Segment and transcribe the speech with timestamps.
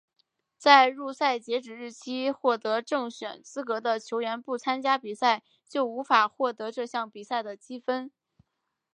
[0.57, 8.11] 在入赛截止日期获得正选资格的球员不参加比赛就无法获得这项比赛的积分。